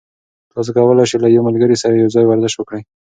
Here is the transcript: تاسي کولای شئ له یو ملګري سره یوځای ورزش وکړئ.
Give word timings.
تاسي 0.53 0.71
کولای 0.77 1.05
شئ 1.11 1.17
له 1.23 1.27
یو 1.35 1.45
ملګري 1.47 1.75
سره 1.81 1.93
یوځای 1.95 2.25
ورزش 2.27 2.53
وکړئ. 2.57 2.81